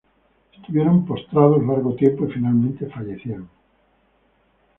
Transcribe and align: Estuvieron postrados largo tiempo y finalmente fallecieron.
Estuvieron 0.57 1.05
postrados 1.05 1.63
largo 1.63 1.93
tiempo 1.93 2.25
y 2.25 2.31
finalmente 2.31 2.87
fallecieron. 2.89 3.47